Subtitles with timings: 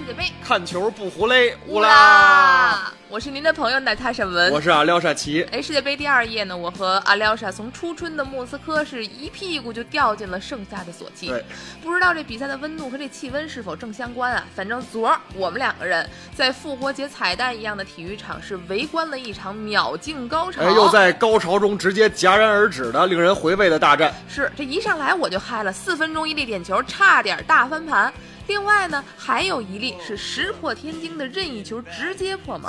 [0.00, 2.90] 世界杯，看球不胡勒，乌拉！
[3.10, 5.46] 我是您的朋友娜塔莎文，我是阿廖沙奇。
[5.52, 11.26] 哎，世界杯第二夜呢，我和阿廖沙从初春的莫斯科是一屁股就掉进了盛夏的索契。
[11.26, 11.44] 对，
[11.82, 14.42] 不知道这比赛的温度和这气温是否正相关啊？
[14.56, 24.14] 反正昨儿我们两个人在复活节彩蛋一样的体育场是围观了一场秒进高潮，哎，又在高潮中直接戛然而止的令人回味的大战。
[24.26, 28.10] 是，这一上来我就嗨了，四分钟一粒点球，差点大翻盘。
[28.50, 32.68] 另外呢，还有一粒是石破天惊的任意球，直接破门。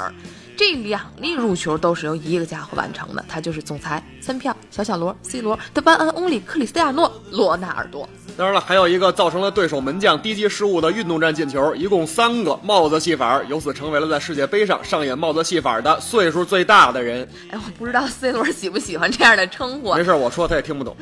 [0.56, 8.08] 这两粒入球都是由一个家伙完成的，他就是总裁三票小小罗 C 罗德班恩翁里克里斯蒂亚诺罗纳尔多。
[8.38, 17.28] 当然了，还有一个造成了对手门将低级失误的运动战进球，一共三个帽子戏法，由此成为了在世界杯上上演帽子戏法的岁数最大的人。
[17.50, 19.96] 哎，我不知道 C 罗喜不喜欢这样的称呼。
[19.96, 20.96] 没事，我说他也听不懂。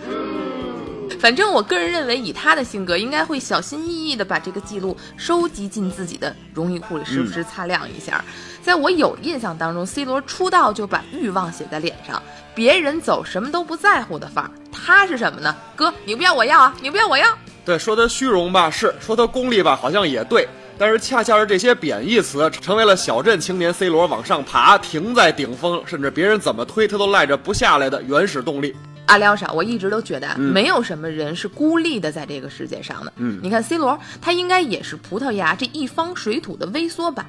[1.20, 8.24] 反正我个人认为，以他的性格，应该会小心翼翼地把这个记录收集进自己的荣誉库里，时不时擦亮一下。
[8.64, 12.24] 在我有印象当中，C 罗出道就把欲望写在脸上，
[12.56, 14.52] 别人走什么都不在乎的范儿。
[14.72, 15.54] 他是什么呢？
[15.76, 17.28] 哥，你不要我要啊，你不要我要。
[17.66, 20.48] 对，说他虚荣吧，是；说他功利吧，好像也对。
[20.78, 28.74] 但是恰恰是这些贬义词，成为了小镇青年 C 罗往上爬、停在顶峰，甚至别人怎么推他都赖着不下来的原始动力。
[29.10, 33.12] 阿廖沙，我一直都觉得没有什么人是孤立的在这个世界上的。
[33.16, 37.26] 嗯，你看 C 罗，他应该也是葡萄牙这一方水土的微缩版。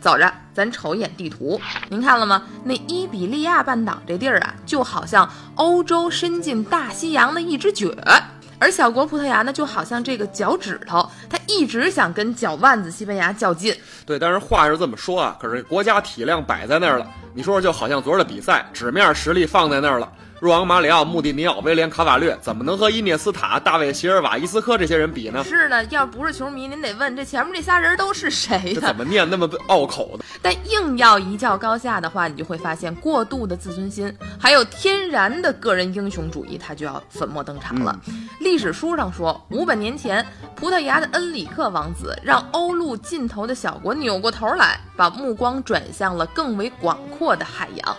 [0.00, 2.44] 走着，咱瞅一眼地图，您看了吗？
[2.62, 7.88] 那伊比利亚半岛这地儿啊，就好像欧洲伸进大西洋的一只脚，
[8.60, 13.74] 而小国葡萄牙呢，就好像这个脚趾头，他一直想跟脚腕子西班牙较劲。
[14.04, 20.12] 对，但是话是这么说啊，可是国家体量摆在那儿了，你说说，就好像昨儿的比赛，纸面实力放在那儿了。
[20.38, 25.42] 若昂、马里奥、穆蒂尼奥、威廉、卡瓦略，怎么能和伊涅斯塔、大卫、席尔瓦、伊斯科这些人比呢？
[25.42, 30.24] 是呢，要不是球迷，您得问这前面这仨人都是谁这怎么念那么拗口的？
[30.42, 37.98] 但硬要一较高下的话，你就会发现过度的自尊心，还有天然的个人英雄主义，他就要粉墨登场了。
[38.40, 40.24] 历史书上说，五百年前，
[40.54, 47.96] 葡萄牙的恩里克王子让欧陆尽头的小国扭过头来，把目光转向了更为广阔的海洋。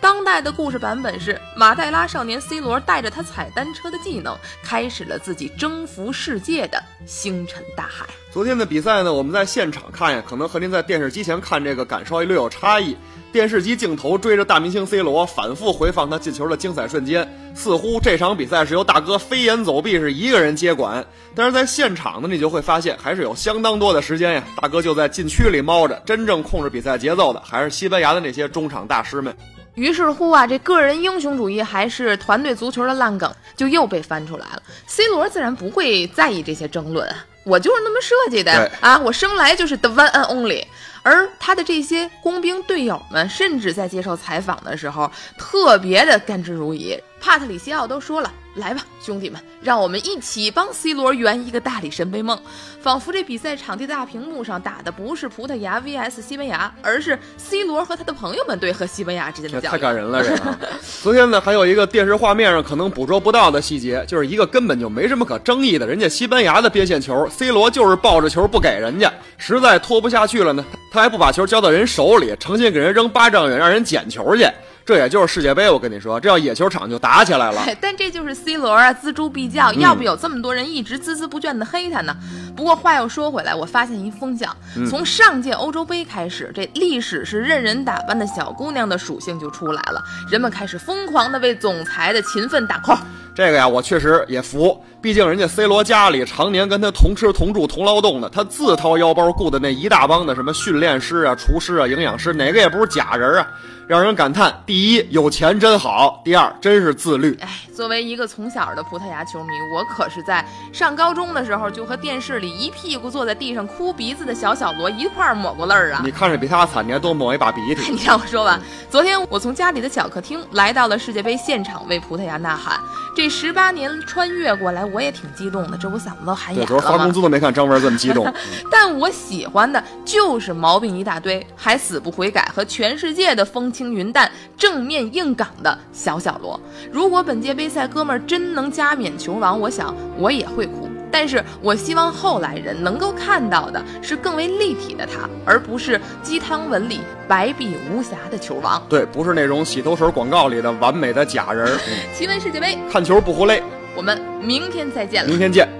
[0.00, 8.06] 当代的故事版本是马黛拉少年 C 罗带着他踩单车的技能，开始了自己征服世界的星辰大海。
[8.30, 12.96] 昨天的比赛呢，我们在现场看呀，可能和您在电视机前看这个感受略有差异。
[13.30, 21.04] 电视机镜头追着大明星 C 罗，反复回放他进球的精彩瞬间，似乎这场比赛是由大哥飞檐走壁是一个人接管。
[21.34, 29.36] 但是在现场呢，你就会发现还是有相当多的时间呀，大哥就在禁区里猫着，真正控制比赛节奏的还是西班牙的那些中场大师们。
[29.74, 34.62] 于是乎啊，这个人英雄主义还是团队足球的烂梗就又被翻出来了。
[34.86, 37.08] C 罗自然不会在意这些争论，
[37.44, 40.64] 我就是那么设计的啊，我生来就是 the one and only。
[41.02, 47.00] 而他的这些工兵队友们，甚至在接受采访的时候，特别的甘之如饴。
[47.18, 52.38] 帕特里西奥都说了：“来吧，兄弟们，让我们一起帮 C 罗圆一个大力神杯梦。”
[52.80, 60.56] 仿佛这比赛场地大屏幕上打的不是葡萄牙 VS 西班牙，而是 C 罗和他的朋友们队和西班牙之间的较量太感人了，这个。
[61.02, 74.50] 昨天呢，还有一个电视画面上可能捕捉不到的细节，就是一个根本就没什么可争议的，人家西班牙的边线球，C 罗就是抱着球不给人家，实在拖不下去了呢，他还不把球交到人手里，诚心给人扔八丈远，让人捡球去。
[74.90, 77.64] 这也就是世界杯，我跟你说，这要野球场就打起来了。
[77.80, 82.16] 但这就是 C 罗啊，锱铢必较，要不有这么多人一直孜孜不倦的黑他呢？
[82.56, 84.52] 不过话又说回来，我发现一风向，
[84.88, 92.98] 从上届欧洲杯开始，这历史是任人打扮的小姑娘的属性就出来了，人们开始疯狂的为总裁的勤奋打 call。
[93.32, 103.46] 这个呀，我确实也服，毕竟人家 C 罗家里常年跟他同吃同住同劳动的，他自掏腰包雇的那一大帮的什么训练师啊、厨师啊、营养师，哪个也不是假人啊。
[103.88, 107.36] 让人感叹：第一，有钱真好；第二，真是自律。
[107.40, 116.02] 哎，作为一个从小的葡萄牙球迷，我可是在上高中的时候就和电视里一屁股坐在地上哭鼻子的小小罗一块抹过泪儿啊！
[116.06, 117.90] 你看着比他惨，你还多抹一把鼻涕。
[117.90, 122.78] 你让我说完，昨天我从家里的小客厅来到了世界杯现场，为葡萄牙呐喊。
[123.16, 126.66] 这十八年穿越过来，我也挺激动的，这我嗓子都喊哑了。
[126.66, 128.32] 昨儿发工资都没看张文这么激动。
[128.70, 136.58] 但我喜欢的就是毛病一大堆，还死不悔改，和全世界的风轻云淡、正面硬刚的小小罗。
[136.92, 140.88] 如果本届杯赛哥们儿真能加冕球王，我想我也会哭。
[141.12, 148.80] 但是我希望后来人能够看到的是更为立体的他，而不是鸡汤文里白璧无瑕的球王。
[148.88, 151.76] 对，不是那种洗头水广告里的完美的假人。
[152.16, 153.60] 奇闻世界杯，看球不胡累。
[153.94, 155.28] 我们明天再见了。
[155.28, 155.79] 明天见。